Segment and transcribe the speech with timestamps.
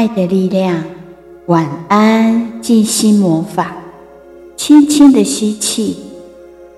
[0.00, 0.82] 爱的力量，
[1.44, 3.76] 晚安，静心魔法。
[4.56, 5.94] 轻轻的吸气，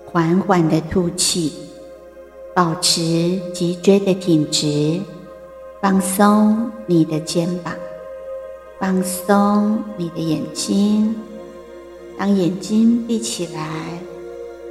[0.04, 1.52] 缓缓的吐气，
[2.52, 4.98] 保持脊椎的挺直，
[5.80, 7.72] 放松你的肩膀，
[8.80, 11.14] 放松你的眼睛。
[12.18, 14.00] 当眼睛闭起来，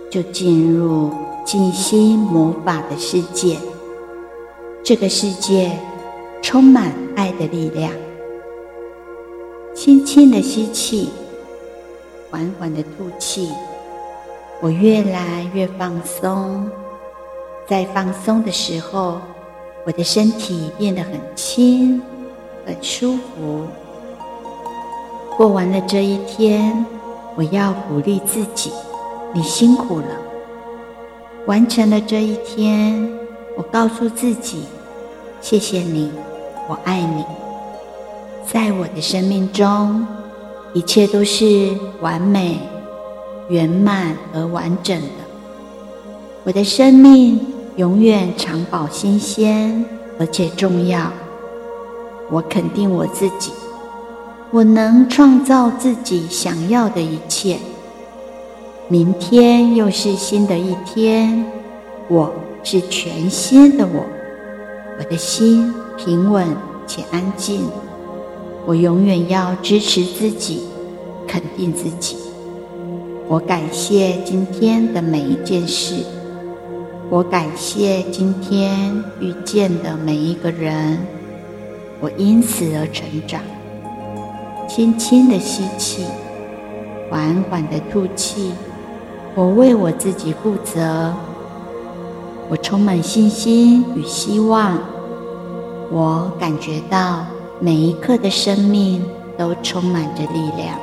[0.09, 1.09] 就进入
[1.45, 3.56] 静心魔法的世界。
[4.83, 5.71] 这个世界
[6.42, 7.89] 充满爱的力量。
[9.83, 11.10] 轻轻的吸气，
[12.30, 13.50] 缓缓的吐气，
[14.62, 16.69] 我越来越放松。
[17.68, 19.19] 在放松的时候，
[19.83, 22.00] 我的身体变得很轻，
[22.63, 23.66] 很舒服。
[25.36, 26.86] 过完了这一天，
[27.36, 28.72] 我要鼓励自己：
[29.34, 30.06] 你辛苦了。
[31.48, 33.12] 完成了这一天，
[33.57, 34.66] 我告诉自己：
[35.42, 36.12] 谢谢你，
[36.69, 37.25] 我爱你。
[38.46, 40.06] 在我的生命中，
[40.74, 41.70] 一切都是
[42.02, 42.60] 完美、
[43.50, 45.08] 圆满而完整的。
[46.44, 47.40] 我的生命
[47.78, 49.86] 永远长保新鲜，
[50.20, 51.12] 而且重要。
[52.30, 53.52] 我肯定我自己，
[54.52, 57.58] 我能创造自己想要的一切。
[58.88, 61.46] 明天又是新的一天，
[62.10, 62.34] 我
[62.64, 64.06] 是全新的我。
[65.00, 66.46] 我的心平稳
[66.86, 67.66] 且安静。
[68.66, 70.62] 我永远要支持自己，
[71.28, 72.16] 肯定自己。
[73.28, 76.04] 我感谢今天的每一件事，
[77.10, 81.00] 我感谢今天遇见的每一个人，
[82.00, 83.42] 我因此而成长。
[84.68, 86.06] 轻轻的吸气，
[87.10, 88.52] 缓缓的吐气。
[89.34, 91.13] 我为我自己负责。
[92.50, 94.78] 我充满信心与希望。
[95.90, 97.25] 我感觉到。
[97.63, 99.06] 每一刻的生命
[99.38, 100.80] 都充满着力量。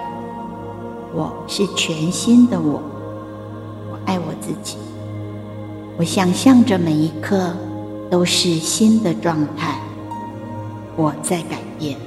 [1.13, 2.81] 我是全新的我，
[3.91, 4.77] 我爱我自己。
[5.97, 7.53] 我想象着每一刻
[8.09, 9.81] 都是新的状态。
[10.95, 11.99] 我在改变，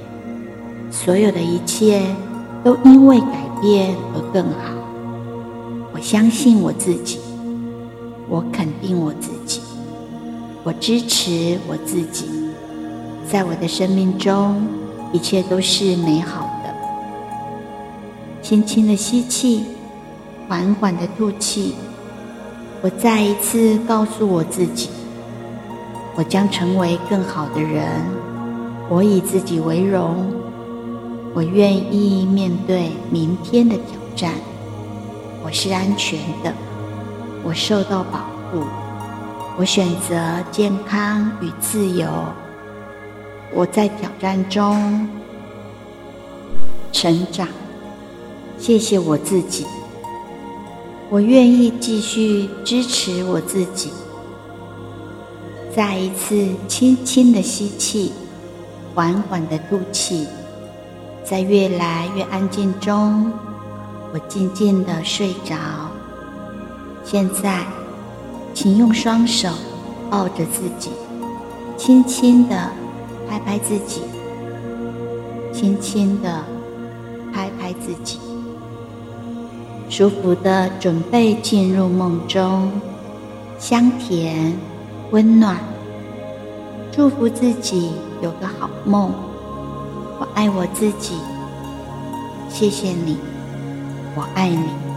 [0.90, 2.02] 所有的一切
[2.64, 4.72] 都因为改变而更好。
[5.92, 7.18] 我相信我自己，
[8.26, 9.60] 我肯定我自己，
[10.64, 12.41] 我支持我自己。
[13.32, 14.62] 在我的生命中，
[15.10, 16.74] 一切都是美好的。
[18.42, 19.64] 轻轻的吸气，
[20.46, 21.74] 缓缓的吐气。
[22.82, 24.90] 我再一次告诉我自己，
[26.14, 27.88] 我将成为更好的人。
[28.90, 30.30] 我以自己为荣。
[31.32, 34.34] 我愿意面对明天的挑战。
[35.42, 36.52] 我是安全的。
[37.42, 38.18] 我受到保
[38.50, 38.62] 护。
[39.56, 40.20] 我选择
[40.50, 42.06] 健康与自由。
[43.54, 45.06] 我在挑战中
[46.90, 47.46] 成长，
[48.58, 49.66] 谢谢我自己。
[51.10, 53.90] 我愿意继续支持我自己。
[55.76, 58.12] 再一次轻轻的吸气，
[58.94, 60.26] 缓缓的吐气，
[61.22, 63.30] 在越来越安静中，
[64.14, 65.54] 我静静的睡着。
[67.04, 67.66] 现在，
[68.54, 69.48] 请用双手
[70.10, 70.90] 抱着自己，
[71.76, 72.81] 轻轻的。
[73.32, 74.02] 拍拍自己，
[75.54, 76.44] 轻轻的
[77.32, 78.18] 拍拍自己，
[79.88, 82.70] 舒服的准备进入梦中，
[83.58, 84.52] 香甜
[85.12, 85.56] 温暖，
[86.94, 89.10] 祝福自己有个好梦。
[90.18, 91.14] 我爱我自己，
[92.50, 93.16] 谢谢你，
[94.14, 94.91] 我爱你。